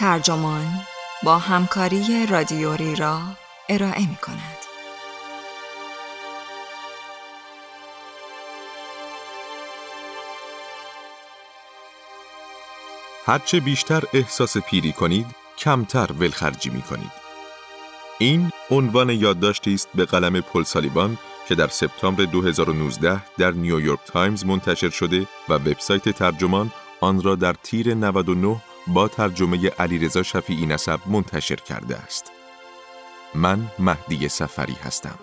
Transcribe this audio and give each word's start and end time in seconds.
ترجمان 0.00 0.66
با 1.24 1.38
همکاری 1.38 2.26
رادیوری 2.26 2.96
را 2.96 3.20
ارائه 3.68 4.08
می 4.08 4.16
کند. 4.16 4.58
هرچه 13.26 13.60
بیشتر 13.60 14.02
احساس 14.12 14.58
پیری 14.58 14.92
کنید، 14.92 15.26
کمتر 15.58 16.12
ولخرجی 16.12 16.70
می 16.70 16.82
کنید. 16.82 17.12
این 18.18 18.50
عنوان 18.70 19.10
یادداشتی 19.10 19.74
است 19.74 19.88
به 19.94 20.04
قلم 20.04 20.40
پل 20.40 20.62
سالیبان 20.62 21.18
که 21.48 21.54
در 21.54 21.68
سپتامبر 21.68 22.24
2019 22.24 23.22
در 23.38 23.50
نیویورک 23.50 24.00
تایمز 24.06 24.46
منتشر 24.46 24.90
شده 24.90 25.26
و 25.48 25.52
وبسایت 25.52 26.08
ترجمان 26.08 26.72
آن 27.00 27.22
را 27.22 27.34
در 27.34 27.52
تیر 27.62 27.94
99 27.94 28.60
با 28.94 29.08
ترجمه 29.08 29.68
علیرضا 29.68 30.22
شفیعی 30.22 30.66
نسب 30.66 31.00
منتشر 31.06 31.56
کرده 31.56 31.96
است. 31.96 32.32
من 33.34 33.66
مهدی 33.78 34.28
سفری 34.28 34.76
هستم. 34.84 35.18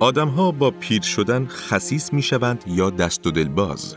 آدمها 0.00 0.50
با 0.50 0.70
پیر 0.70 1.02
شدن 1.02 1.46
خسیس 1.46 2.12
می 2.12 2.22
شوند 2.22 2.64
یا 2.66 2.90
دست 2.90 3.26
و 3.26 3.30
دل 3.30 3.48
باز. 3.48 3.96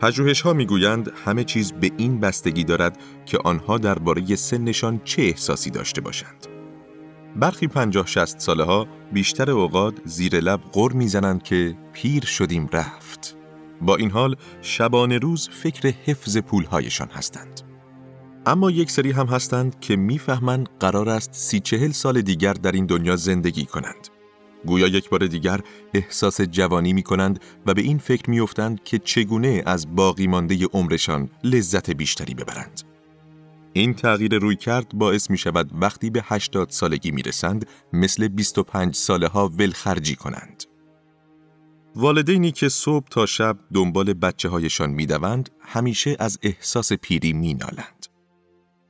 پژوهش 0.00 0.40
ها 0.40 0.52
می 0.52 0.66
گویند 0.66 1.12
همه 1.24 1.44
چیز 1.44 1.72
به 1.72 1.90
این 1.96 2.20
بستگی 2.20 2.64
دارد 2.64 2.98
که 3.26 3.38
آنها 3.44 3.78
درباره 3.78 4.36
سنشان 4.36 5.00
چه 5.04 5.22
احساسی 5.22 5.70
داشته 5.70 6.00
باشند. 6.00 6.46
برخی 7.36 7.66
پنجاه 7.66 8.06
شست 8.06 8.38
ساله 8.38 8.64
ها 8.64 8.86
بیشتر 9.12 9.50
اوقات 9.50 9.94
زیر 10.04 10.40
لب 10.40 10.60
غر 10.72 10.92
می‌زنند 10.92 11.42
که 11.42 11.76
پیر 11.92 12.24
شدیم 12.24 12.68
رفت. 12.72 13.37
با 13.82 13.96
این 13.96 14.10
حال 14.10 14.36
شبانه 14.62 15.18
روز 15.18 15.48
فکر 15.48 15.88
حفظ 15.88 16.36
پولهایشان 16.36 17.08
هستند. 17.08 17.60
اما 18.46 18.70
یک 18.70 18.90
سری 18.90 19.10
هم 19.10 19.26
هستند 19.26 19.80
که 19.80 19.96
می‌فهمند 19.96 20.68
قرار 20.80 21.08
است 21.08 21.30
سی 21.32 21.60
چهل 21.60 21.90
سال 21.90 22.20
دیگر 22.20 22.52
در 22.52 22.72
این 22.72 22.86
دنیا 22.86 23.16
زندگی 23.16 23.64
کنند. 23.64 24.08
گویا 24.66 24.86
یک 24.86 25.08
بار 25.08 25.26
دیگر 25.26 25.60
احساس 25.94 26.40
جوانی 26.40 26.92
می 26.92 27.02
کنند 27.02 27.40
و 27.66 27.74
به 27.74 27.82
این 27.82 27.98
فکر 27.98 28.30
می 28.30 28.40
افتند 28.40 28.84
که 28.84 28.98
چگونه 28.98 29.62
از 29.66 29.94
باقی 29.96 30.26
مانده 30.26 30.66
عمرشان 30.72 31.30
لذت 31.44 31.90
بیشتری 31.90 32.34
ببرند. 32.34 32.80
این 33.72 33.94
تغییر 33.94 34.38
روی 34.38 34.56
کرد 34.56 34.88
باعث 34.94 35.30
می 35.30 35.38
شود 35.38 35.70
وقتی 35.80 36.10
به 36.10 36.22
80 36.24 36.70
سالگی 36.70 37.10
می 37.10 37.22
رسند 37.22 37.66
مثل 37.92 38.28
25 38.28 38.94
ساله 38.94 39.28
ها 39.28 39.48
ولخرجی 39.48 40.16
کنند. 40.16 40.64
والدینی 41.98 42.52
که 42.52 42.68
صبح 42.68 43.08
تا 43.08 43.26
شب 43.26 43.58
دنبال 43.74 44.12
بچه 44.12 44.48
هایشان 44.48 44.90
می 44.90 45.06
دوند 45.06 45.50
همیشه 45.60 46.16
از 46.18 46.38
احساس 46.42 46.92
پیری 46.92 47.32
می 47.32 47.54
نالند. 47.54 48.06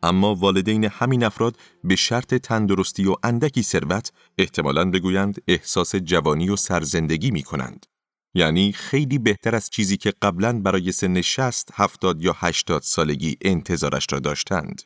اما 0.02 0.34
والدین 0.34 0.84
همین 0.84 1.24
افراد 1.24 1.56
به 1.84 1.96
شرط 1.96 2.34
تندرستی 2.34 3.06
و 3.06 3.14
اندکی 3.22 3.62
ثروت 3.62 4.12
احتمالاً 4.38 4.90
بگویند 4.90 5.42
احساس 5.48 5.96
جوانی 5.96 6.50
و 6.50 6.56
سرزندگی 6.56 7.30
می 7.30 7.42
کنند. 7.42 7.86
یعنی 8.34 8.72
خیلی 8.72 9.18
بهتر 9.18 9.54
از 9.54 9.70
چیزی 9.70 9.96
که 9.96 10.12
قبلا 10.22 10.60
برای 10.60 10.92
سن 10.92 11.20
60, 11.20 11.70
70 11.74 12.22
یا 12.22 12.34
80 12.36 12.82
سالگی 12.82 13.36
انتظارش 13.42 14.06
را 14.10 14.18
داشتند. 14.18 14.82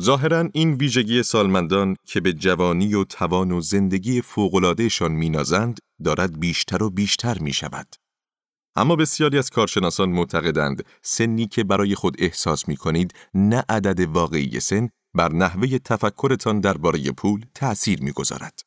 ظاهرا 0.00 0.48
این 0.52 0.74
ویژگی 0.74 1.22
سالمندان 1.22 1.96
که 2.06 2.20
به 2.20 2.32
جوانی 2.32 2.94
و 2.94 3.04
توان 3.04 3.52
و 3.52 3.60
زندگی 3.60 4.20
فوقلادهشان 4.20 5.12
مینازند 5.12 5.78
دارد 6.04 6.40
بیشتر 6.40 6.82
و 6.82 6.90
بیشتر 6.90 7.38
می 7.38 7.52
شود. 7.52 7.94
اما 8.76 8.96
بسیاری 8.96 9.38
از 9.38 9.50
کارشناسان 9.50 10.08
معتقدند 10.08 10.84
سنی 11.02 11.46
که 11.46 11.64
برای 11.64 11.94
خود 11.94 12.16
احساس 12.18 12.68
می 12.68 12.76
کنید 12.76 13.14
نه 13.34 13.64
عدد 13.68 14.00
واقعی 14.00 14.60
سن 14.60 14.88
بر 15.14 15.32
نحوه 15.32 15.78
تفکرتان 15.78 16.60
درباره 16.60 17.12
پول 17.12 17.44
تأثیر 17.54 18.02
می‌گذارد. 18.02 18.60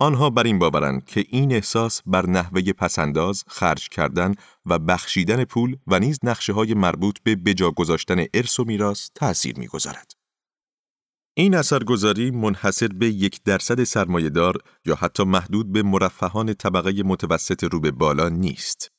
آنها 0.00 0.30
بر 0.30 0.42
این 0.42 0.58
باورند 0.58 1.04
که 1.04 1.24
این 1.28 1.52
احساس 1.52 2.02
بر 2.06 2.26
نحوه 2.26 2.72
پسنداز، 2.72 3.44
خرج 3.46 3.88
کردن 3.88 4.34
و 4.66 4.78
بخشیدن 4.78 5.44
پول 5.44 5.76
و 5.86 5.98
نیز 5.98 6.18
نقشه 6.22 6.52
های 6.52 6.74
مربوط 6.74 7.18
به 7.22 7.36
بجا 7.36 7.70
گذاشتن 7.70 8.24
ارث 8.34 8.60
و 8.60 8.64
میراث 8.64 9.08
تأثیر 9.14 9.58
می‌گذارد. 9.58 10.19
این 11.34 11.54
اثرگذاری 11.54 12.30
منحصر 12.30 12.88
به 12.88 13.06
یک 13.06 13.42
درصد 13.44 13.84
سرمایهدار 13.84 14.58
یا 14.86 14.94
حتی 14.94 15.24
محدود 15.24 15.72
به 15.72 15.82
مرفهان 15.82 16.54
طبقه 16.54 17.02
متوسط 17.02 17.64
رو 17.64 17.80
به 17.80 17.90
بالا 17.90 18.28
نیست. 18.28 18.90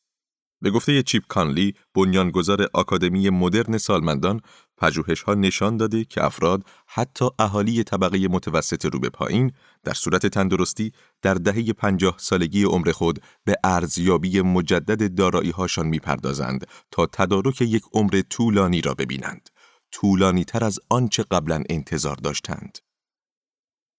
به 0.61 0.71
گفته 0.71 1.03
چیپ 1.03 1.23
کانلی، 1.27 1.73
بنیانگذار 1.95 2.67
آکادمی 2.73 3.29
مدرن 3.29 3.77
سالمندان، 3.77 4.41
پژوهش‌ها 4.77 5.33
نشان 5.33 5.77
داده 5.77 6.05
که 6.05 6.25
افراد 6.25 6.63
حتی 6.87 7.25
اهالی 7.39 7.83
طبقه 7.83 8.27
متوسط 8.27 8.85
رو 8.85 8.99
به 8.99 9.09
پایین 9.09 9.51
در 9.83 9.93
صورت 9.93 10.25
تندرستی 10.25 10.91
در 11.21 11.33
دهه 11.33 11.73
پنجاه 11.73 12.15
سالگی 12.17 12.63
عمر 12.63 12.91
خود 12.91 13.19
به 13.45 13.55
ارزیابی 13.63 14.41
مجدد 14.41 15.15
دارایی‌هاشان 15.15 15.87
می‌پردازند 15.87 16.67
تا 16.91 17.05
تدارک 17.05 17.61
یک 17.61 17.83
عمر 17.93 18.21
طولانی 18.29 18.81
را 18.81 18.93
ببینند. 18.93 19.49
طولانی 19.91 20.43
تر 20.43 20.63
از 20.63 20.79
آنچه 20.89 21.23
قبلا 21.23 21.63
انتظار 21.69 22.15
داشتند. 22.15 22.77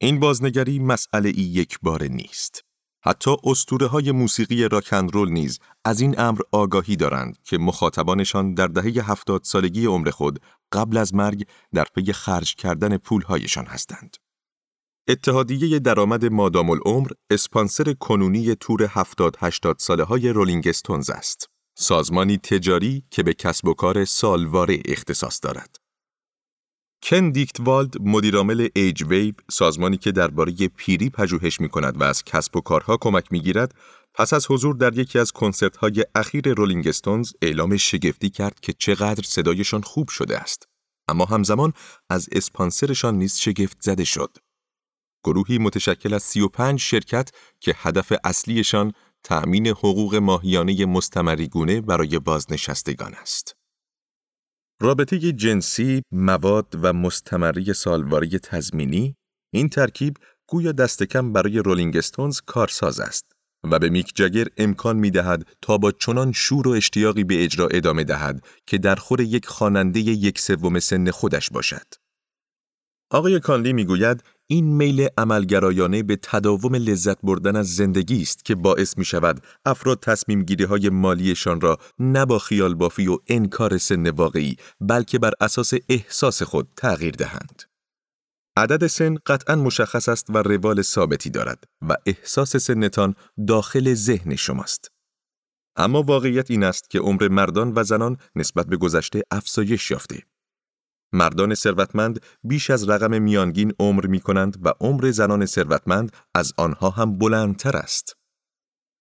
این 0.01 0.21
بازنگری 0.21 0.79
مسئله 0.79 1.29
ای 1.29 1.43
یک 1.43 1.79
بار 1.83 2.03
نیست. 2.03 2.65
حتی 3.05 3.37
اسطوره 3.45 3.87
های 3.87 4.13
موسیقی 4.13 4.69
راکندرول 4.69 5.31
نیز 5.31 5.59
از 5.85 6.01
این 6.01 6.21
امر 6.21 6.41
آگاهی 6.53 6.97
دارند 6.97 7.39
که 7.43 7.59
مخاطبانشان 7.59 8.55
در 8.55 8.67
دهه 8.67 9.11
هفتاد 9.11 9.41
سالگی 9.45 9.87
عمر 9.87 10.11
خود 10.11 10.41
قبل 10.73 10.97
از 10.97 11.15
مرگ 11.15 11.47
در 11.75 11.85
پی 11.95 12.13
خرج 12.13 12.55
کردن 12.55 12.97
پولهایشان 12.97 13.67
هستند. 13.67 14.17
اتحادیه 15.09 15.79
درآمد 15.79 16.25
مادام 16.25 16.71
العمر 16.71 17.11
اسپانسر 17.31 17.93
کنونی 17.93 18.55
تور 18.55 18.83
70 18.83 19.37
80 19.39 19.77
ساله 19.79 20.05
های 20.05 20.29
رولینگ 20.29 20.69
است. 21.15 21.49
سازمانی 21.75 22.39
تجاری 22.39 23.05
که 23.11 23.23
به 23.23 23.35
کسب 23.35 23.69
و 23.69 23.75
کار 23.75 24.05
سالواره 24.05 24.83
اختصاص 24.85 25.41
دارد. 25.43 25.82
کن 27.03 27.31
دیکتوالد 27.31 28.03
مدیرعامل 28.03 28.69
ایج 28.75 29.03
ویو 29.03 29.35
سازمانی 29.51 29.97
که 29.97 30.13
درباره 30.13 30.53
پیری 30.77 31.11
پژوهش 31.11 31.61
می 31.61 31.69
کند 31.69 32.01
و 32.01 32.05
از 32.05 32.25
کسب 32.25 32.57
و 32.57 32.61
کارها 32.61 32.97
کمک 32.97 33.33
می 33.33 33.41
گیرد 33.41 33.75
پس 34.15 34.33
از 34.33 34.47
حضور 34.51 34.75
در 34.75 34.99
یکی 34.99 35.19
از 35.19 35.33
کنسرت 35.33 35.77
های 35.77 36.05
اخیر 36.15 36.55
رولینگ 36.55 36.89
استونز 36.89 37.33
اعلام 37.43 37.77
شگفتی 37.77 38.31
کرد 38.31 38.61
که 38.61 38.73
چقدر 38.73 39.23
صدایشان 39.23 39.83
خوب 39.83 40.09
شده 40.09 40.39
است. 40.39 40.69
اما 41.09 41.25
همزمان 41.25 41.73
از 42.11 42.29
اسپانسرشان 42.33 43.19
نیز 43.19 43.37
شگفت 43.37 43.77
زده 43.81 44.05
شد. 44.05 44.37
گروهی 45.25 45.59
متشکل 45.59 46.15
از 46.15 46.23
35 46.23 46.81
شرکت 46.81 47.31
که 47.61 47.75
هدف 47.77 48.13
اصلیشان 48.25 48.93
تأمین 49.25 49.67
حقوق 49.67 50.15
ماهیانه 50.15 50.87
مستمریگونه 50.87 51.81
برای 51.81 52.19
بازنشستگان 52.19 53.15
است. 53.15 53.62
رابطه 54.83 55.33
جنسی، 55.33 56.03
مواد 56.13 56.67
و 56.83 56.93
مستمری 56.93 57.73
سالواری 57.73 58.39
تضمینی 58.39 59.17
این 59.55 59.69
ترکیب 59.69 60.17
گویا 60.47 60.73
دست 60.73 61.03
کم 61.03 61.33
برای 61.33 61.59
رولینگ 61.59 61.97
استونز 61.97 62.41
کارساز 62.47 63.01
است 63.01 63.33
و 63.71 63.79
به 63.79 63.89
میک 63.89 64.13
جگر 64.15 64.47
امکان 64.57 64.97
می 64.97 65.11
دهد 65.11 65.47
تا 65.61 65.79
با 65.79 65.93
چنان 65.93 66.33
شور 66.33 66.69
و 66.69 66.71
اشتیاقی 66.71 67.25
به 67.25 67.45
اجرا 67.45 67.69
ادامه 67.69 68.05
دهد 68.05 68.47
که 68.67 68.79
در 68.79 68.95
خور 68.95 69.21
یک 69.21 69.47
خواننده 69.47 70.01
یک 70.01 70.39
سوم 70.39 70.79
سن 70.79 71.11
خودش 71.11 71.51
باشد. 71.51 71.87
آقای 73.11 73.41
کانلی 73.41 73.73
می‌گوید 73.73 74.25
این 74.53 74.77
میل 74.77 75.09
عملگرایانه 75.19 76.03
به 76.03 76.17
تداوم 76.23 76.75
لذت 76.75 77.21
بردن 77.23 77.57
از 77.57 77.77
زندگی 77.77 78.23
است 78.23 78.45
که 78.45 78.55
باعث 78.55 78.99
می 78.99 79.05
شود 79.05 79.41
افراد 79.65 80.01
تصمیم 80.01 80.43
گیری 80.43 80.65
های 80.65 80.89
مالیشان 80.89 81.61
را 81.61 81.79
نه 81.99 82.25
با 82.25 82.39
خیال 82.39 82.75
بافی 82.75 83.09
و 83.09 83.19
انکار 83.29 83.79
سن 83.79 84.11
واقعی 84.11 84.57
بلکه 84.81 85.19
بر 85.19 85.33
اساس 85.41 85.73
احساس 85.89 86.43
خود 86.43 86.69
تغییر 86.77 87.15
دهند. 87.15 87.63
عدد 88.57 88.87
سن 88.87 89.15
قطعا 89.27 89.57
مشخص 89.57 90.09
است 90.09 90.27
و 90.31 90.39
روال 90.39 90.83
ثابتی 90.83 91.31
دارد 91.31 91.65
و 91.89 91.97
احساس 92.07 92.57
سنتان 92.57 93.15
داخل 93.47 93.95
ذهن 93.95 94.37
شماست. 94.37 94.89
اما 95.77 96.03
واقعیت 96.03 96.51
این 96.51 96.65
است 96.65 96.91
که 96.91 96.99
عمر 96.99 97.29
مردان 97.29 97.73
و 97.77 97.85
زنان 97.85 98.17
نسبت 98.37 98.67
به 98.67 98.77
گذشته 98.77 99.23
افزایش 99.31 99.91
یافته. 99.91 100.23
مردان 101.13 101.55
ثروتمند 101.55 102.21
بیش 102.45 102.71
از 102.71 102.89
رقم 102.89 103.23
میانگین 103.23 103.73
عمر 103.79 104.07
می 104.07 104.21
کنند 104.21 104.67
و 104.67 104.73
عمر 104.81 105.11
زنان 105.11 105.47
ثروتمند 105.47 106.13
از 106.35 106.53
آنها 106.57 106.91
هم 106.91 107.19
بلندتر 107.19 107.77
است. 107.77 108.17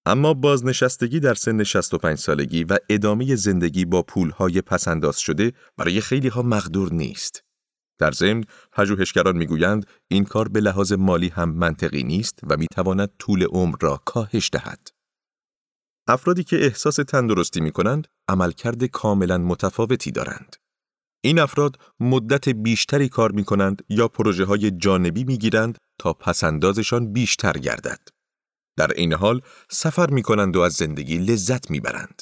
اما 0.05 0.33
بازنشستگی 0.33 1.19
در 1.19 1.33
سن 1.33 1.63
65 1.63 2.17
سالگی 2.17 2.63
و 2.63 2.77
ادامه 2.89 3.35
زندگی 3.35 3.85
با 3.85 4.01
پولهای 4.01 4.61
پسنداز 4.61 5.19
شده 5.19 5.53
برای 5.77 6.01
خیلی 6.01 6.27
ها 6.27 6.41
مقدور 6.41 6.93
نیست. 6.93 7.43
در 7.99 8.11
ضمن 8.11 8.43
پژوهشگران 8.71 9.37
می‌گویند 9.37 9.85
این 10.07 10.23
کار 10.23 10.47
به 10.47 10.59
لحاظ 10.59 10.93
مالی 10.93 11.27
هم 11.27 11.49
منطقی 11.49 12.03
نیست 12.03 12.39
و 12.43 12.57
می‌تواند 12.57 13.09
طول 13.19 13.43
عمر 13.43 13.75
را 13.81 14.01
کاهش 14.05 14.49
دهد. 14.53 14.87
افرادی 16.07 16.43
که 16.43 16.65
احساس 16.65 16.95
تندرستی 16.95 17.61
می 17.61 17.71
کنند 17.71 18.07
عملکرد 18.27 18.85
کاملا 18.85 19.37
متفاوتی 19.37 20.11
دارند. 20.11 20.55
این 21.23 21.39
افراد 21.39 21.77
مدت 21.99 22.49
بیشتری 22.49 23.09
کار 23.09 23.31
می 23.31 23.43
کنند 23.43 23.81
یا 23.89 24.07
پروژه 24.07 24.45
های 24.45 24.71
جانبی 24.71 25.23
می 25.23 25.37
گیرند 25.37 25.77
تا 25.99 26.13
پسندازشان 26.13 27.13
بیشتر 27.13 27.53
گردد. 27.53 27.99
در 28.77 28.91
این 28.95 29.13
حال 29.13 29.41
سفر 29.69 30.09
می 30.09 30.21
کنند 30.21 30.55
و 30.55 30.59
از 30.59 30.73
زندگی 30.73 31.17
لذت 31.17 31.71
می 31.71 31.79
برند. 31.79 32.21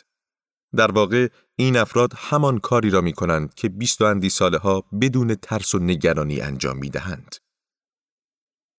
در 0.75 0.91
واقع 0.91 1.27
این 1.55 1.77
افراد 1.77 2.13
همان 2.15 2.59
کاری 2.59 2.89
را 2.89 3.01
می 3.01 3.13
کنند 3.13 3.53
که 3.53 3.69
بیست 3.69 4.01
و 4.01 4.05
اندی 4.05 4.29
ساله 4.29 4.57
ها 4.57 4.83
بدون 5.01 5.35
ترس 5.35 5.75
و 5.75 5.79
نگرانی 5.79 6.41
انجام 6.41 6.77
می 6.77 6.89
دهند. 6.89 7.35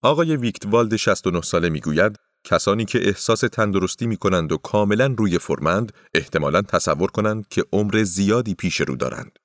آقای 0.03 0.37
ویکتوالد 0.37 0.97
69 0.97 1.41
ساله 1.41 1.69
می 1.69 1.81
گوید 1.81 2.17
کسانی 2.45 2.85
که 2.85 3.09
احساس 3.09 3.41
تندرستی 3.41 4.07
می 4.07 4.17
کنند 4.17 4.53
و 4.53 4.57
کاملا 4.57 5.15
روی 5.19 5.39
فرمند 5.39 5.93
احتمالا 6.15 6.63
تصور 6.63 7.11
کنند 7.11 7.49
که 7.49 7.65
عمر 7.73 8.03
زیادی 8.03 8.55
پیش 8.55 8.81
رو 8.81 8.97
دارند. 8.97 9.39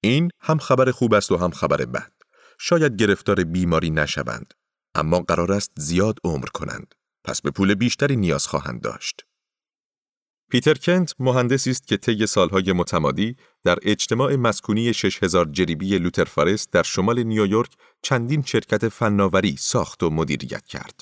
این 0.00 0.30
هم 0.40 0.58
خبر 0.58 0.90
خوب 0.90 1.14
است 1.14 1.32
و 1.32 1.36
هم 1.36 1.50
خبر 1.50 1.84
بد. 1.84 2.12
شاید 2.58 2.96
گرفتار 2.96 3.44
بیماری 3.44 3.90
نشوند 3.90 4.54
اما 4.94 5.20
قرار 5.20 5.52
است 5.52 5.70
زیاد 5.76 6.18
عمر 6.24 6.46
کنند. 6.46 6.94
پس 7.24 7.42
به 7.42 7.50
پول 7.50 7.74
بیشتری 7.74 8.16
نیاز 8.16 8.46
خواهند 8.46 8.80
داشت. 8.80 9.22
پیتر 10.50 10.74
کنت 10.74 11.14
مهندسی 11.18 11.70
است 11.70 11.86
که 11.86 11.96
طی 11.96 12.26
سالهای 12.26 12.72
متمادی 12.72 13.36
در 13.64 13.78
اجتماع 13.82 14.36
مسکونی 14.36 14.92
6000 14.92 15.44
جریبی 15.52 15.98
لوترفارست 15.98 16.72
در 16.72 16.82
شمال 16.82 17.22
نیویورک 17.22 17.70
چندین 18.02 18.42
شرکت 18.42 18.88
فناوری 18.88 19.56
ساخت 19.58 20.02
و 20.02 20.10
مدیریت 20.10 20.66
کرد. 20.66 21.00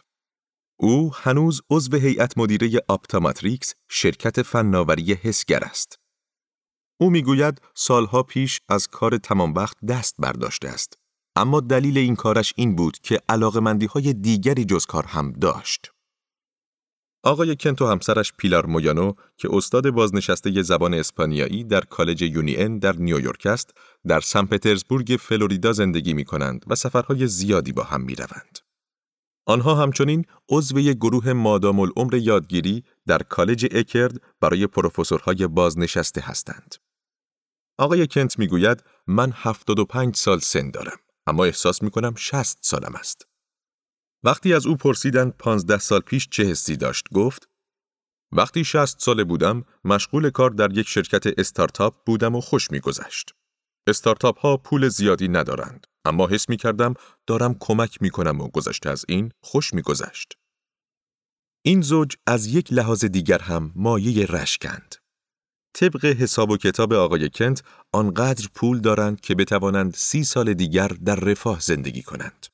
او 0.76 1.14
هنوز 1.14 1.62
عضو 1.70 1.96
هیئت 1.96 2.38
مدیره 2.38 2.80
آپتاماتریکس 2.88 3.74
شرکت 3.88 4.42
فناوری 4.42 5.14
حسگر 5.14 5.64
است. 5.64 5.98
او 7.00 7.10
می‌گوید 7.10 7.60
سالها 7.74 8.22
پیش 8.22 8.60
از 8.68 8.88
کار 8.88 9.18
تمام 9.18 9.54
وقت 9.54 9.76
دست 9.88 10.14
برداشته 10.18 10.68
است. 10.68 10.98
اما 11.36 11.60
دلیل 11.60 11.98
این 11.98 12.16
کارش 12.16 12.54
این 12.56 12.76
بود 12.76 12.98
که 12.98 13.20
علاقمندی 13.28 13.86
های 13.86 14.12
دیگری 14.12 14.64
جز 14.64 14.86
کار 14.86 15.04
هم 15.04 15.32
داشت. 15.32 15.90
آقای 17.24 17.56
کنت 17.56 17.82
و 17.82 17.86
همسرش 17.86 18.32
پیلار 18.32 18.66
مویانو 18.66 19.12
که 19.36 19.48
استاد 19.52 19.90
بازنشسته 19.90 20.62
زبان 20.62 20.94
اسپانیایی 20.94 21.64
در 21.64 21.80
کالج 21.80 22.22
یونین 22.22 22.78
در 22.78 22.96
نیویورک 22.96 23.46
است، 23.46 23.70
در 24.06 24.20
سن 24.20 24.46
پترزبورگ 24.46 25.16
فلوریدا 25.20 25.72
زندگی 25.72 26.14
می 26.14 26.24
کنند 26.24 26.64
و 26.66 26.74
سفرهای 26.74 27.26
زیادی 27.26 27.72
با 27.72 27.82
هم 27.82 28.00
می 28.00 28.14
روند. 28.14 28.58
آنها 29.46 29.74
همچنین 29.74 30.24
عضو 30.48 30.80
گروه 30.80 31.32
مادام 31.32 31.80
العمر 31.80 32.14
یادگیری 32.14 32.84
در 33.06 33.18
کالج 33.22 33.66
اکرد 33.70 34.20
برای 34.40 34.66
پروفسورهای 34.66 35.46
بازنشسته 35.46 36.20
هستند. 36.20 36.83
آقای 37.78 38.06
کنت 38.06 38.38
می‌گوید 38.38 38.84
من 39.06 39.32
75 39.34 40.16
سال 40.16 40.38
سن 40.38 40.70
دارم 40.70 40.98
اما 41.26 41.44
احساس 41.44 41.82
می 41.82 41.90
کنم 41.90 42.14
60 42.16 42.58
سالم 42.60 42.94
است. 42.94 43.26
وقتی 44.24 44.54
از 44.54 44.66
او 44.66 44.76
پرسیدند 44.76 45.36
15 45.36 45.78
سال 45.78 46.00
پیش 46.00 46.28
چه 46.28 46.44
حسی 46.44 46.76
داشت 46.76 47.04
گفت 47.14 47.48
وقتی 48.32 48.64
60 48.64 49.00
ساله 49.00 49.24
بودم 49.24 49.64
مشغول 49.84 50.30
کار 50.30 50.50
در 50.50 50.78
یک 50.78 50.88
شرکت 50.88 51.38
استارتاپ 51.38 52.04
بودم 52.06 52.34
و 52.34 52.40
خوش 52.40 52.70
میگذشت. 52.70 53.34
استارتاپ 53.86 54.38
ها 54.38 54.56
پول 54.56 54.88
زیادی 54.88 55.28
ندارند 55.28 55.86
اما 56.04 56.26
حس 56.26 56.48
می 56.48 56.56
کردم 56.56 56.94
دارم 57.26 57.56
کمک 57.60 58.02
می 58.02 58.10
کنم 58.10 58.40
و 58.40 58.48
گذشته 58.48 58.90
از 58.90 59.04
این 59.08 59.32
خوش 59.40 59.74
می 59.74 59.82
گذشت. 59.82 60.32
این 61.62 61.80
زوج 61.80 62.16
از 62.26 62.46
یک 62.46 62.72
لحاظ 62.72 63.04
دیگر 63.04 63.38
هم 63.38 63.72
مایه 63.74 64.26
رشکند. 64.26 64.94
طبق 65.74 66.04
حساب 66.04 66.50
و 66.50 66.56
کتاب 66.56 66.92
آقای 66.92 67.30
کنت 67.30 67.62
آنقدر 67.92 68.46
پول 68.54 68.80
دارند 68.80 69.20
که 69.20 69.34
بتوانند 69.34 69.94
سی 69.94 70.24
سال 70.24 70.54
دیگر 70.54 70.88
در 70.88 71.16
رفاه 71.16 71.60
زندگی 71.60 72.02
کنند. 72.02 72.46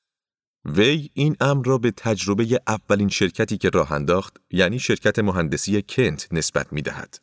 وی 0.65 1.11
این 1.15 1.37
امر 1.41 1.67
را 1.67 1.79
به 1.79 1.91
تجربه 1.91 2.61
اولین 2.67 3.09
شرکتی 3.09 3.59
که 3.59 3.71
راه 3.71 3.93
انداخت 3.93 4.37
یعنی 4.51 4.79
شرکت 4.79 5.19
مهندسی 5.19 5.83
کنت 5.83 6.29
نسبت 6.33 6.73
می 6.73 6.83
دهد. 6.83 7.19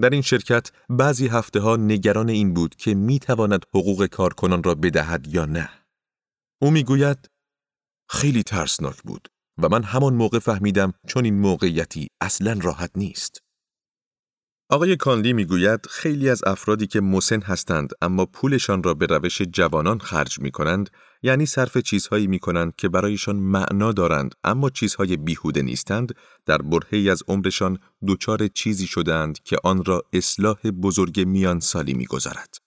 در 0.00 0.10
این 0.10 0.22
شرکت 0.22 0.70
بعضی 0.88 1.28
هفته 1.28 1.60
ها 1.60 1.76
نگران 1.76 2.28
این 2.28 2.54
بود 2.54 2.74
که 2.74 2.94
می 2.94 3.18
تواند 3.18 3.64
حقوق 3.74 4.06
کارکنان 4.06 4.62
را 4.62 4.74
بدهد 4.74 5.26
یا 5.34 5.44
نه. 5.44 5.68
او 6.62 6.70
می 6.70 6.84
گوید 6.84 7.30
خیلی 8.08 8.42
ترسناک 8.42 9.02
بود 9.02 9.28
و 9.58 9.68
من 9.68 9.82
همان 9.82 10.14
موقع 10.14 10.38
فهمیدم 10.38 10.92
چون 11.06 11.24
این 11.24 11.40
موقعیتی 11.40 12.08
اصلا 12.20 12.58
راحت 12.62 12.90
نیست. 12.96 13.41
آقای 14.72 14.96
کانلی 14.96 15.32
می‌گوید 15.32 15.86
خیلی 15.90 16.30
از 16.30 16.44
افرادی 16.46 16.86
که 16.86 17.00
مسن 17.00 17.40
هستند 17.40 17.90
اما 18.02 18.26
پولشان 18.26 18.82
را 18.82 18.94
به 18.94 19.06
روش 19.06 19.42
جوانان 19.42 19.98
خرج 19.98 20.40
می 20.40 20.50
کنند 20.50 20.90
یعنی 21.22 21.46
صرف 21.46 21.78
چیزهایی 21.78 22.26
می 22.26 22.38
کنند 22.38 22.76
که 22.76 22.88
برایشان 22.88 23.36
معنا 23.36 23.92
دارند 23.92 24.34
اما 24.44 24.70
چیزهای 24.70 25.16
بیهوده 25.16 25.62
نیستند 25.62 26.14
در 26.46 26.58
برهی 26.58 27.10
از 27.10 27.22
عمرشان 27.28 27.78
دچار 28.08 28.48
چیزی 28.48 28.86
شدند 28.86 29.42
که 29.42 29.56
آن 29.64 29.84
را 29.84 30.02
اصلاح 30.12 30.60
بزرگ 30.82 31.20
میان 31.20 31.60
سالی 31.60 31.94
می 31.94 32.06
گذارد. 32.06 32.61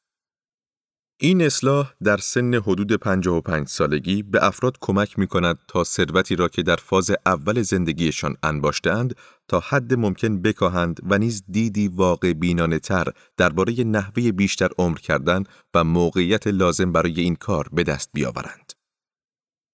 این 1.20 1.42
اصلاح 1.42 1.94
در 2.04 2.18
سن 2.18 2.54
حدود 2.54 2.94
55 2.94 3.68
سالگی 3.68 4.24
به 4.24 4.46
افراد 4.46 4.78
کمک 4.82 5.20
می 5.20 5.28
کند 5.28 5.58
تا 5.68 5.84
ثروتی 5.84 6.36
را 6.36 6.48
که 6.48 6.64
در 6.64 6.76
فاز 6.76 7.12
اول 7.26 7.62
زندگیشان 7.62 8.36
انباشتهاند 8.44 9.16
تا 9.48 9.60
حد 9.60 9.94
ممکن 9.94 10.42
بکاهند 10.42 11.00
و 11.04 11.18
نیز 11.18 11.44
دیدی 11.50 11.88
واقع 11.88 12.34
بینانه 12.34 12.80
تر 12.80 13.08
درباره 13.38 13.84
نحوه 13.84 14.32
بیشتر 14.32 14.70
عمر 14.78 14.98
کردن 14.98 15.44
و 15.74 15.84
موقعیت 15.84 16.48
لازم 16.48 16.92
برای 16.92 17.22
این 17.22 17.36
کار 17.36 17.68
به 17.72 17.84
دست 17.84 18.10
بیاورند. 18.14 18.74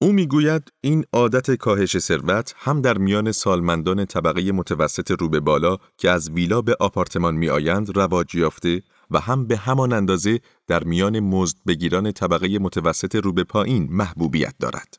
او 0.01 0.11
می‌گوید 0.11 0.71
این 0.81 1.05
عادت 1.13 1.51
کاهش 1.51 1.97
ثروت 1.97 2.53
هم 2.57 2.81
در 2.81 2.97
میان 2.97 3.31
سالمندان 3.31 4.05
طبقه 4.05 4.51
متوسط 4.51 5.11
رو 5.11 5.29
به 5.29 5.39
بالا 5.39 5.77
که 5.97 6.09
از 6.09 6.29
ویلا 6.29 6.61
به 6.61 6.75
آپارتمان 6.79 7.35
می 7.35 7.49
آیند 7.49 7.97
رواج 7.97 8.35
یافته 8.35 8.81
و 9.11 9.19
هم 9.19 9.47
به 9.47 9.57
همان 9.57 9.93
اندازه 9.93 10.39
در 10.67 10.83
میان 10.83 11.19
مزد 11.19 11.57
بگیران 11.67 12.11
طبقه 12.11 12.59
متوسط 12.59 13.15
رو 13.15 13.33
به 13.33 13.43
پایین 13.43 13.87
محبوبیت 13.91 14.55
دارد. 14.59 14.97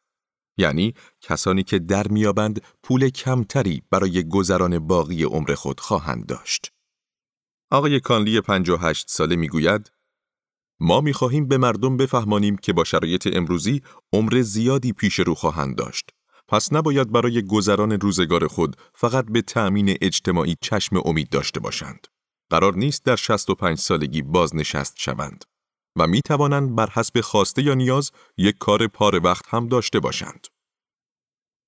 یعنی 0.57 0.95
کسانی 1.21 1.63
که 1.63 1.79
در 1.79 2.09
میابند 2.09 2.63
پول 2.83 3.09
کمتری 3.09 3.83
برای 3.91 4.29
گذران 4.29 4.79
باقی 4.79 5.23
عمر 5.23 5.55
خود 5.55 5.81
خواهند 5.81 6.27
داشت. 6.27 6.73
آقای 7.71 8.01
کانلی 8.01 8.41
58 8.41 9.11
ساله 9.11 9.37
می‌گوید 9.37 9.93
ما 10.81 11.01
می‌خواهیم 11.01 11.49
به 11.49 11.59
مردم 11.59 11.97
بفهمانیم 11.97 12.57
که 12.57 12.73
با 12.73 12.85
شرایط 12.85 13.29
امروزی 13.33 13.83
عمر 14.13 14.43
زیادی 14.43 14.93
پیش 14.93 15.19
رو 15.19 15.35
خواهند 15.35 15.77
داشت. 15.77 16.11
پس 16.49 16.73
نباید 16.73 17.13
برای 17.13 17.43
گذران 17.43 17.93
روزگار 17.93 18.47
خود 18.47 18.77
فقط 18.95 19.27
به 19.27 19.43
تأمین 19.43 19.97
اجتماعی 20.01 20.57
چشم 20.61 20.97
امید 21.05 21.29
داشته 21.29 21.61
باشند. 21.61 22.07
قرار 22.53 22.75
نیست 22.75 23.05
در 23.05 23.17
65 23.17 23.79
سالگی 23.79 24.23
بازنشست 24.23 24.95
شوند 24.99 25.45
و 25.99 26.07
می 26.07 26.21
توانند 26.23 26.77
بر 26.77 26.91
حسب 26.91 27.21
خواسته 27.21 27.63
یا 27.63 27.75
نیاز 27.75 28.11
یک 28.37 28.59
کار 28.59 28.87
پاره 28.87 29.19
وقت 29.19 29.45
هم 29.49 29.69
داشته 29.69 30.01
باشند. 30.01 30.47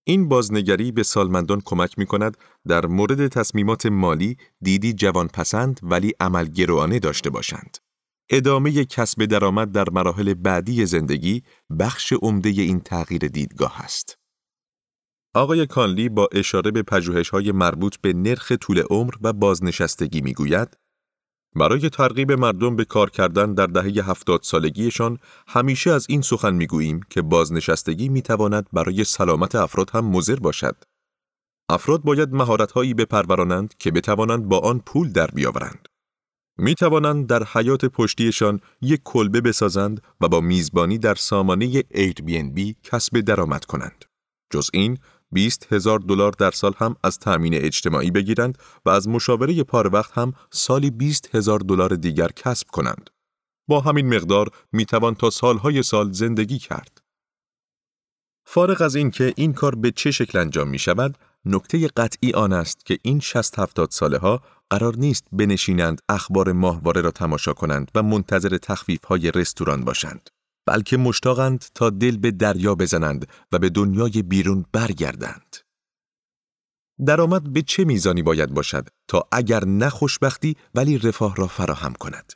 این 0.06 0.28
بازنگری 0.28 0.92
به 0.92 1.02
سالمندان 1.02 1.60
کمک 1.64 1.98
می 1.98 2.06
کند 2.06 2.36
در 2.68 2.86
مورد 2.86 3.28
تصمیمات 3.28 3.86
مالی 3.86 4.36
دیدی 4.62 4.92
جوان 4.92 5.28
پسند 5.28 5.80
ولی 5.82 6.12
عملگرانه 6.20 6.98
داشته 6.98 7.30
باشند. 7.30 7.78
ادامه 8.30 8.84
کسب 8.84 9.24
درآمد 9.24 9.72
در 9.72 9.90
مراحل 9.90 10.34
بعدی 10.34 10.86
زندگی 10.86 11.42
بخش 11.78 12.12
عمده 12.12 12.48
این 12.48 12.80
تغییر 12.80 13.28
دیدگاه 13.28 13.80
است. 13.80 14.23
آقای 15.36 15.66
کانلی 15.66 16.08
با 16.08 16.28
اشاره 16.32 16.70
به 16.70 16.84
های 17.32 17.52
مربوط 17.52 17.96
به 17.96 18.12
نرخ 18.12 18.52
طول 18.52 18.82
عمر 18.90 19.14
و 19.22 19.32
بازنشستگی 19.32 20.20
می‌گوید 20.20 20.76
برای 21.56 21.90
ترغیب 21.90 22.32
مردم 22.32 22.76
به 22.76 22.84
کار 22.84 23.10
کردن 23.10 23.54
در 23.54 23.66
دهه 23.66 24.10
هفتاد 24.10 24.40
سالگیشان 24.42 25.18
همیشه 25.48 25.90
از 25.90 26.06
این 26.08 26.22
سخن 26.22 26.54
می‌گوییم 26.54 27.00
که 27.10 27.22
بازنشستگی 27.22 28.08
می‌تواند 28.08 28.66
برای 28.72 29.04
سلامت 29.04 29.54
افراد 29.54 29.90
هم 29.90 30.04
مضر 30.04 30.36
باشد. 30.36 30.76
افراد 31.68 32.02
باید 32.02 32.34
مهارت‌هایی 32.34 32.94
بپرورانند 32.94 33.74
که 33.78 33.90
بتوانند 33.90 34.48
با 34.48 34.58
آن 34.58 34.78
پول 34.78 35.12
در 35.12 35.26
بیاورند. 35.26 35.88
می 36.58 36.74
توانند 36.74 37.26
در 37.26 37.44
حیات 37.44 37.84
پشتیشان 37.84 38.60
یک 38.80 39.00
کلبه 39.04 39.40
بسازند 39.40 40.02
و 40.20 40.28
با 40.28 40.40
میزبانی 40.40 40.98
در 40.98 41.14
سامانه 41.14 41.80
Airbnb 41.80 42.74
کسب 42.82 43.20
درآمد 43.20 43.64
کنند. 43.64 44.04
جز 44.50 44.70
این 44.72 44.98
20 45.34 45.72
هزار 45.72 45.98
دلار 45.98 46.32
در 46.32 46.50
سال 46.50 46.72
هم 46.78 46.96
از 47.04 47.18
تأمین 47.18 47.54
اجتماعی 47.54 48.10
بگیرند 48.10 48.58
و 48.84 48.90
از 48.90 49.08
مشاوره 49.08 49.62
پار 49.62 49.94
وقت 49.94 50.18
هم 50.18 50.32
سالی 50.50 50.90
20 50.90 51.34
هزار 51.34 51.58
دلار 51.58 51.94
دیگر 51.94 52.28
کسب 52.36 52.66
کنند. 52.68 53.10
با 53.68 53.80
همین 53.80 54.14
مقدار 54.14 54.48
می 54.72 54.86
توان 54.86 55.14
تا 55.14 55.30
سالهای 55.30 55.82
سال 55.82 56.12
زندگی 56.12 56.58
کرد. 56.58 57.00
فارغ 58.46 58.82
از 58.82 58.94
این 58.94 59.10
که 59.10 59.32
این 59.36 59.52
کار 59.52 59.74
به 59.74 59.90
چه 59.90 60.10
شکل 60.10 60.38
انجام 60.38 60.68
می 60.68 60.78
شود، 60.78 61.18
نکته 61.44 61.88
قطعی 61.88 62.32
آن 62.32 62.52
است 62.52 62.86
که 62.86 62.98
این 63.02 63.20
60 63.20 63.58
70 63.58 63.90
ساله 63.90 64.18
ها 64.18 64.42
قرار 64.70 64.96
نیست 64.96 65.24
بنشینند 65.32 66.00
اخبار 66.08 66.52
ماهواره 66.52 67.00
را 67.00 67.10
تماشا 67.10 67.52
کنند 67.52 67.90
و 67.94 68.02
منتظر 68.02 68.58
تخفیف 68.58 69.04
های 69.04 69.30
رستوران 69.30 69.84
باشند 69.84 70.30
بلکه 70.66 70.96
مشتاقند 70.96 71.64
تا 71.74 71.90
دل 71.90 72.16
به 72.16 72.30
دریا 72.30 72.74
بزنند 72.74 73.28
و 73.52 73.58
به 73.58 73.70
دنیای 73.70 74.22
بیرون 74.22 74.64
برگردند. 74.72 75.56
درآمد 77.06 77.52
به 77.52 77.62
چه 77.62 77.84
میزانی 77.84 78.22
باید 78.22 78.54
باشد 78.54 78.88
تا 79.08 79.28
اگر 79.32 79.64
نه 79.64 79.88
خوشبختی 79.88 80.56
ولی 80.74 80.98
رفاه 80.98 81.36
را 81.36 81.46
فراهم 81.46 81.92
کند؟ 81.92 82.32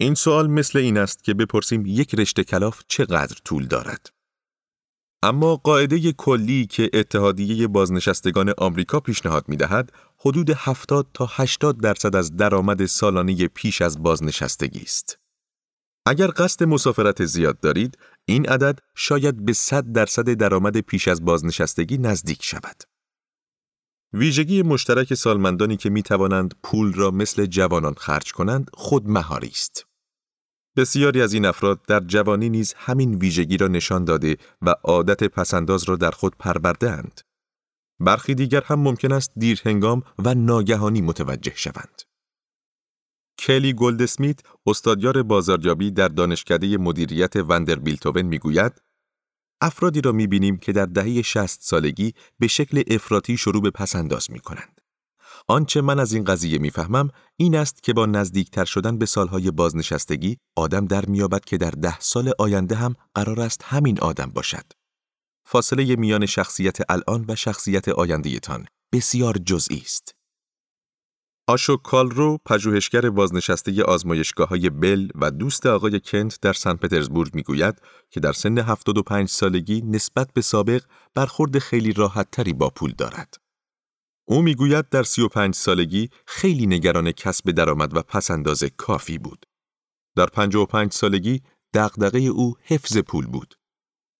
این 0.00 0.14
سوال 0.14 0.50
مثل 0.50 0.78
این 0.78 0.98
است 0.98 1.24
که 1.24 1.34
بپرسیم 1.34 1.86
یک 1.86 2.14
رشته 2.14 2.44
کلاف 2.44 2.82
چقدر 2.88 3.36
طول 3.44 3.66
دارد. 3.66 4.10
اما 5.22 5.56
قاعده 5.56 6.12
کلی 6.12 6.66
که 6.66 6.90
اتحادیه 6.92 7.66
بازنشستگان 7.66 8.54
آمریکا 8.58 9.00
پیشنهاد 9.00 9.48
می 9.48 9.56
دهد 9.56 9.92
حدود 10.18 10.50
70 10.50 11.06
تا 11.14 11.28
80 11.30 11.80
درصد 11.80 12.16
از 12.16 12.36
درآمد 12.36 12.86
سالانه 12.86 13.48
پیش 13.48 13.82
از 13.82 14.02
بازنشستگی 14.02 14.82
است. 14.82 15.18
اگر 16.08 16.30
قصد 16.36 16.64
مسافرت 16.64 17.24
زیاد 17.24 17.60
دارید، 17.60 17.98
این 18.24 18.48
عدد 18.48 18.78
شاید 18.94 19.44
به 19.44 19.52
100 19.52 19.92
درصد 19.92 20.32
درآمد 20.32 20.80
پیش 20.80 21.08
از 21.08 21.24
بازنشستگی 21.24 21.98
نزدیک 21.98 22.44
شود. 22.44 22.82
ویژگی 24.12 24.62
مشترک 24.62 25.14
سالمندانی 25.14 25.76
که 25.76 25.90
می 25.90 26.02
توانند 26.02 26.54
پول 26.62 26.92
را 26.92 27.10
مثل 27.10 27.46
جوانان 27.46 27.94
خرج 27.94 28.32
کنند 28.32 28.70
خود 28.74 29.08
مهاری 29.08 29.48
است. 29.48 29.86
بسیاری 30.76 31.22
از 31.22 31.32
این 31.32 31.44
افراد 31.44 31.82
در 31.82 32.00
جوانی 32.00 32.48
نیز 32.48 32.74
همین 32.76 33.14
ویژگی 33.14 33.56
را 33.56 33.68
نشان 33.68 34.04
داده 34.04 34.36
و 34.62 34.74
عادت 34.84 35.24
پسنداز 35.24 35.84
را 35.84 35.96
در 35.96 36.10
خود 36.10 36.36
پرورده 36.38 36.90
اند. 36.90 37.20
برخی 38.00 38.34
دیگر 38.34 38.62
هم 38.64 38.80
ممکن 38.80 39.12
است 39.12 39.32
دیر 39.36 39.62
هنگام 39.64 40.02
و 40.18 40.34
ناگهانی 40.34 41.00
متوجه 41.00 41.52
شوند. 41.56 42.07
کلی 43.38 43.72
گلدسمیت 43.72 44.40
استادیار 44.66 45.22
بازاریابی 45.22 45.90
در 45.90 46.08
دانشکده 46.08 46.76
مدیریت 46.78 47.36
وندربیلتوون 47.36 48.22
می‌گوید 48.22 48.72
افرادی 49.60 50.00
را 50.00 50.12
می‌بینیم 50.12 50.56
که 50.56 50.72
در 50.72 50.86
دهه 50.86 51.22
60 51.22 51.62
سالگی 51.62 52.14
به 52.38 52.46
شکل 52.46 52.82
افراطی 52.86 53.36
شروع 53.36 53.62
به 53.62 53.70
پسنداز 53.70 54.30
می 54.30 54.40
کنند. 54.40 54.80
آنچه 55.48 55.80
من 55.80 55.98
از 55.98 56.12
این 56.12 56.24
قضیه 56.24 56.58
می‌فهمم 56.58 57.10
این 57.36 57.56
است 57.56 57.82
که 57.82 57.92
با 57.92 58.06
نزدیکتر 58.06 58.64
شدن 58.64 58.98
به 58.98 59.06
سالهای 59.06 59.50
بازنشستگی 59.50 60.36
آدم 60.56 60.86
در 60.86 61.06
میابد 61.06 61.44
که 61.44 61.56
در 61.56 61.70
ده 61.70 62.00
سال 62.00 62.32
آینده 62.38 62.74
هم 62.74 62.94
قرار 63.14 63.40
است 63.40 63.62
همین 63.64 64.00
آدم 64.00 64.30
باشد. 64.34 64.64
فاصله 65.46 65.96
میان 65.96 66.26
شخصیت 66.26 66.76
الان 66.90 67.24
و 67.28 67.36
شخصیت 67.36 67.88
آیندهتان 67.88 68.66
بسیار 68.92 69.34
جزئی 69.34 69.82
است. 69.84 70.17
آشو 71.48 71.76
کالرو 71.76 72.38
پژوهشگر 72.46 73.10
بازنشسته 73.10 73.82
آزمایشگاه 73.82 74.48
های 74.48 74.70
بل 74.70 75.08
و 75.14 75.30
دوست 75.30 75.66
آقای 75.66 76.00
کنت 76.00 76.40
در 76.40 76.52
سن 76.52 76.74
پترزبورگ 76.74 77.34
می‌گوید 77.34 77.82
که 78.10 78.20
در 78.20 78.32
سن 78.32 78.58
75 78.58 79.28
سالگی 79.28 79.82
نسبت 79.82 80.32
به 80.34 80.40
سابق 80.40 80.82
برخورد 81.14 81.58
خیلی 81.58 81.92
راحت 81.92 82.30
تری 82.30 82.52
با 82.52 82.70
پول 82.70 82.92
دارد. 82.98 83.34
او 84.24 84.42
می‌گوید 84.42 84.88
در 84.88 85.02
35 85.02 85.54
سالگی 85.54 86.10
خیلی 86.26 86.66
نگران 86.66 87.12
کسب 87.12 87.50
درآمد 87.50 87.96
و 87.96 88.02
پسنداز 88.02 88.64
کافی 88.76 89.18
بود. 89.18 89.46
در 90.16 90.26
55 90.26 90.92
سالگی 90.92 91.42
دغدغه 91.74 92.18
او 92.18 92.54
حفظ 92.62 92.98
پول 92.98 93.26
بود. 93.26 93.57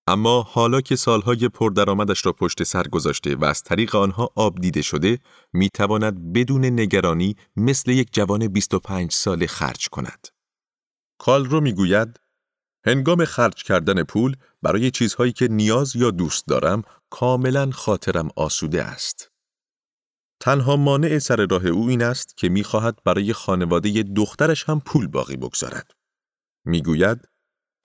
اما 0.09 0.43
حالا 0.43 0.81
که 0.81 0.97
سالهای 0.97 1.49
پردرآمدش 1.49 2.27
را 2.27 2.33
پشت 2.33 2.63
سر 2.63 2.83
گذاشته 2.83 3.37
و 3.37 3.45
از 3.45 3.63
طریق 3.63 3.95
آنها 3.97 4.31
آب 4.35 4.61
دیده 4.61 4.83
شده، 4.83 5.19
می 5.53 5.69
تواند 5.75 6.33
بدون 6.33 6.65
نگرانی 6.65 7.37
مثل 7.57 7.91
یک 7.91 8.09
جوان 8.13 8.49
25 8.49 9.13
ساله 9.13 9.47
خرج 9.47 9.89
کند. 9.89 10.29
کالرو 11.19 11.61
می 11.61 11.73
گوید 11.73 12.21
هنگام 12.87 13.25
خرج 13.25 13.63
کردن 13.63 14.03
پول 14.03 14.37
برای 14.63 14.91
چیزهایی 14.91 15.33
که 15.33 15.49
نیاز 15.49 15.97
یا 15.97 16.11
دوست 16.11 16.47
دارم 16.47 16.83
کاملا 17.11 17.71
خاطرم 17.71 18.29
آسوده 18.37 18.83
است. 18.83 19.31
تنها 20.41 20.77
مانع 20.77 21.19
سر 21.19 21.47
راه 21.51 21.67
او 21.67 21.89
این 21.89 22.03
است 22.03 22.37
که 22.37 22.49
می‌خواهد 22.49 22.99
برای 23.05 23.33
خانواده 23.33 24.03
دخترش 24.03 24.65
هم 24.65 24.81
پول 24.81 25.07
باقی 25.07 25.37
بگذارد. 25.37 25.91
می‌گوید 26.65 27.29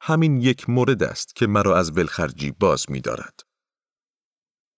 همین 0.06 0.42
یک 0.42 0.70
مورد 0.70 1.04
است 1.04 1.36
که 1.36 1.48
مرا 1.48 1.78
از 1.78 1.98
ولخرجی 1.98 2.52
باز 2.52 2.86
می‌دارد. 2.90 3.40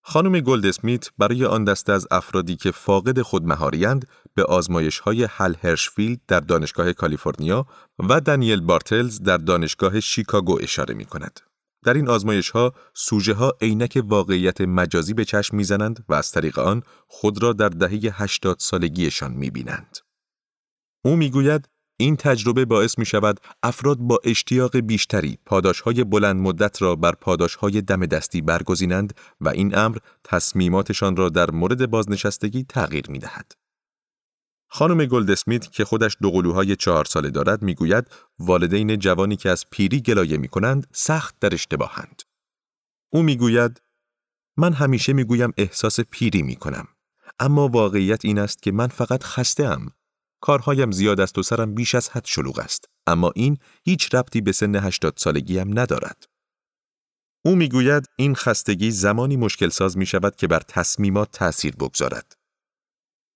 خانم 0.02 0.40
گلدسمیت 0.40 1.10
برای 1.18 1.44
آن 1.44 1.64
دسته 1.64 1.92
از 1.92 2.06
افرادی 2.10 2.56
که 2.56 2.70
فاقد 2.70 3.22
خود 3.22 3.44
مهاریند 3.44 4.08
به 4.34 4.44
آزمایش 4.44 4.98
های 4.98 5.24
هل 5.30 5.54
هرشفیلد 5.62 6.20
در 6.28 6.40
دانشگاه 6.40 6.92
کالیفرنیا 6.92 7.66
و 7.98 8.20
دانیل 8.20 8.60
بارتلز 8.60 9.20
در 9.20 9.36
دانشگاه 9.36 10.00
شیکاگو 10.00 10.58
اشاره 10.62 10.94
می 10.94 11.04
کند. 11.04 11.40
در 11.84 11.94
این 11.94 12.08
آزمایش 12.08 12.50
ها 12.50 12.72
سوژه 12.94 13.34
ها 13.34 13.54
عینک 13.60 14.02
واقعیت 14.04 14.60
مجازی 14.60 15.14
به 15.14 15.24
چشم 15.24 15.56
می‌زنند 15.56 16.04
و 16.08 16.14
از 16.14 16.30
طریق 16.30 16.58
آن 16.58 16.82
خود 17.06 17.42
را 17.42 17.52
در 17.52 17.68
دهه 17.68 18.22
80 18.22 18.56
سالگیشان 18.58 19.32
می 19.32 19.50
بینند. 19.50 19.98
او 21.04 21.16
می‌گوید 21.16 21.68
این 21.96 22.16
تجربه 22.16 22.64
باعث 22.64 22.98
می 22.98 23.06
شود 23.06 23.40
افراد 23.62 23.98
با 23.98 24.20
اشتیاق 24.24 24.76
بیشتری 24.76 25.38
پاداش 25.46 25.80
های 25.80 26.04
بلند 26.04 26.36
مدت 26.36 26.82
را 26.82 26.96
بر 26.96 27.12
پاداش 27.12 27.54
های 27.54 27.82
دم 27.82 28.06
دستی 28.06 28.40
برگزینند 28.40 29.14
و 29.40 29.48
این 29.48 29.78
امر 29.78 29.98
تصمیماتشان 30.24 31.16
را 31.16 31.28
در 31.28 31.50
مورد 31.50 31.90
بازنشستگی 31.90 32.64
تغییر 32.68 33.10
می 33.10 33.18
دهد. 33.18 33.52
خانم 34.68 35.06
گلدسمیت 35.06 35.72
که 35.72 35.84
خودش 35.84 36.16
دو 36.22 36.30
قلوهای 36.30 36.76
چهار 36.76 37.04
ساله 37.04 37.30
دارد 37.30 37.62
می‌گوید 37.62 38.10
والدین 38.38 38.98
جوانی 38.98 39.36
که 39.36 39.50
از 39.50 39.64
پیری 39.70 40.00
گلایه 40.00 40.36
می 40.36 40.48
کنند 40.48 40.86
سخت 40.92 41.36
در 41.40 41.54
اشتباهند. 41.54 42.22
او 43.12 43.22
می‌گوید 43.22 43.82
من 44.56 44.72
همیشه 44.72 45.12
می‌گویم 45.12 45.52
احساس 45.56 46.00
پیری 46.00 46.42
می 46.42 46.56
کنم. 46.56 46.88
اما 47.40 47.68
واقعیت 47.68 48.24
این 48.24 48.38
است 48.38 48.62
که 48.62 48.72
من 48.72 48.86
فقط 48.86 49.22
خسته 49.24 49.64
ام 49.64 49.92
کارهایم 50.46 50.90
زیاد 50.90 51.20
است 51.20 51.38
و 51.38 51.42
سرم 51.42 51.74
بیش 51.74 51.94
از 51.94 52.08
حد 52.08 52.24
شلوغ 52.24 52.58
است. 52.58 52.84
اما 53.06 53.32
این 53.34 53.58
هیچ 53.84 54.14
ربطی 54.14 54.40
به 54.40 54.52
سن 54.52 54.76
80 54.76 55.14
سالگی 55.16 55.58
هم 55.58 55.78
ندارد. 55.78 56.26
او 57.44 57.56
می‌گوید 57.56 58.08
این 58.16 58.34
خستگی 58.34 58.90
زمانی 58.90 59.36
مشکل 59.36 59.68
ساز 59.68 59.98
می 59.98 60.06
شود 60.06 60.36
که 60.36 60.46
بر 60.46 60.60
تصمیمات 60.60 61.30
تأثیر 61.30 61.76
بگذارد. 61.76 62.36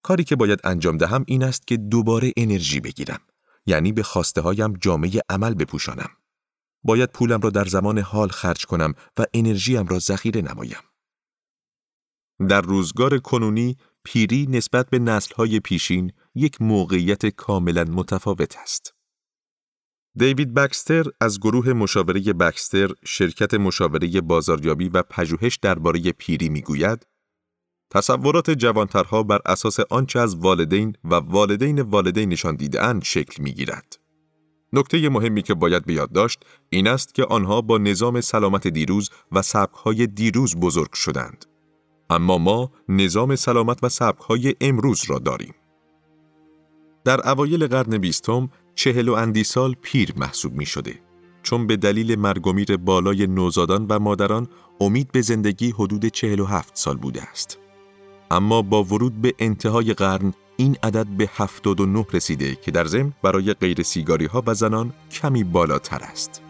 کاری 0.03 0.25
که 0.25 0.37
باید 0.37 0.61
انجام 0.65 0.97
دهم 0.97 1.25
این 1.27 1.45
است 1.45 1.67
که 1.67 1.77
دوباره 1.77 2.33
انرژی 2.37 2.81
بگیرم 2.81 3.21
یعنی 3.67 3.93
به 3.93 4.03
خواسته 4.03 4.41
هایم 4.41 4.73
جامعه 4.73 5.21
عمل 5.29 5.55
بپوشانم. 5.55 6.11
باید 6.85 7.13
پولم 7.13 7.41
را 7.41 7.51
در 7.51 7.65
زمان 7.65 7.99
حال 7.99 8.29
خرج 8.29 8.67
کنم 8.67 8.95
و 9.19 9.25
انرژیم 9.35 9.87
را 9.87 9.99
ذخیره 9.99 10.43
نمایم. 10.43 10.83
در 12.49 12.61
روزگار 12.61 13.19
کنونی 13.19 13.77
پیری 14.05 14.47
نسبت 14.47 14.91
به 14.91 14.99
نسلهای 14.99 15.61
پیشین 15.61 16.13
یک 16.35 16.63
موقعیت 16.63 17.27
کاملا 17.27 17.85
متفاوت 17.85 18.57
است. 18.59 18.95
دیوید 20.17 20.55
بکستر 20.55 21.05
از 21.21 21.41
گروه 21.41 21.73
مشاوره 21.73 22.21
بکستر 22.21 22.91
شرکت 23.05 23.55
مشاوره 23.55 24.21
بازاریابی 24.21 24.89
و 24.89 25.03
پژوهش 25.03 25.57
درباره 25.57 26.13
پیری 26.13 26.49
می‌گوید 26.49 27.07
تصورات 27.91 28.51
جوانترها 28.51 29.23
بر 29.23 29.41
اساس 29.47 29.81
آنچه 29.81 30.19
از 30.21 30.35
والدین 30.35 30.97
و 31.05 31.15
والدین 31.15 31.83
والدینشان 31.83 32.57
دیدهاند 32.57 33.05
شکل 33.05 33.43
می‌گیرد. 33.43 33.99
نکته 34.73 35.09
مهمی 35.09 35.43
که 35.43 35.55
باید 35.55 35.85
به 35.85 35.93
یاد 35.93 36.13
داشت 36.13 36.45
این 36.69 36.89
است 36.89 37.15
که 37.15 37.25
آنها 37.25 37.61
با 37.61 37.79
نظام 37.79 38.21
سلامت 38.21 38.67
دیروز 38.67 39.11
و 39.33 39.43
سبکهای 39.43 40.07
دیروز 40.07 40.57
بزرگ 40.57 40.93
شدند. 40.93 41.45
اما 42.11 42.39
ما 42.39 42.73
نظام 42.89 43.37
سلامت 43.37 43.85
و 43.85 43.89
سبکهای 43.89 44.55
امروز 44.61 45.05
را 45.09 45.19
داریم. 45.19 45.55
در 47.05 47.29
اوایل 47.29 47.67
قرن 47.67 47.99
بیستم 47.99 48.51
چهل 48.75 49.09
و 49.09 49.13
اندی 49.13 49.45
سال 49.45 49.75
پیر 49.83 50.13
محسوب 50.17 50.53
می 50.53 50.67
شده 50.67 51.01
چون 51.43 51.67
به 51.67 51.77
دلیل 51.77 52.19
مرگومیر 52.19 52.77
بالای 52.77 53.27
نوزادان 53.27 53.87
و 53.89 53.99
مادران 53.99 54.49
امید 54.81 55.13
به 55.13 55.21
زندگی 55.21 55.71
حدود 55.71 56.07
چهل 56.07 56.41
و 56.41 56.45
هفت 56.45 56.77
سال 56.77 56.97
بوده 56.97 57.23
است. 57.23 57.59
اما 58.31 58.63
با 58.63 58.85
ورود 58.85 59.23
به 59.23 59.35
انتهای 59.39 59.95
قرن 59.95 60.35
این 60.57 60.77
عدد 60.83 61.07
به 61.07 61.31
هفتاد 61.35 61.81
و 61.81 61.87
نه 61.87 62.07
رسیده 62.13 62.55
که 62.55 62.71
در 62.71 62.85
ضمن 62.85 63.13
برای 63.23 63.55
غیر 63.55 63.83
سیگاری 63.83 64.27
ها 64.27 64.43
و 64.47 64.55
زنان 64.55 64.93
کمی 65.11 65.45
بالاتر 65.45 66.03
است. 66.03 66.43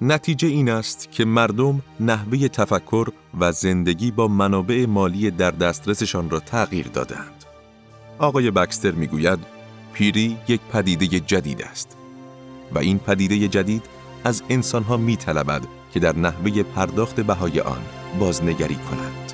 نتیجه 0.00 0.48
این 0.48 0.68
است 0.68 1.12
که 1.12 1.24
مردم 1.24 1.82
نحوه 2.00 2.48
تفکر 2.48 3.08
و 3.40 3.52
زندگی 3.52 4.10
با 4.10 4.28
منابع 4.28 4.86
مالی 4.86 5.30
در 5.30 5.50
دسترسشان 5.50 6.30
را 6.30 6.40
تغییر 6.40 6.86
دادند. 6.88 7.35
آقای 8.18 8.50
بکستر 8.50 8.90
می‌گوید 8.90 9.38
پیری 9.92 10.36
یک 10.48 10.60
پدیده 10.72 11.06
جدید 11.06 11.62
است 11.62 11.96
و 12.74 12.78
این 12.78 12.98
پدیده 12.98 13.48
جدید 13.48 13.82
از 14.24 14.42
انسانها 14.48 14.96
می 14.96 15.16
که 15.94 16.00
در 16.00 16.16
نحوه 16.16 16.62
پرداخت 16.62 17.20
بهای 17.20 17.60
آن 17.60 17.82
بازنگری 18.20 18.74
کنند. 18.74 19.32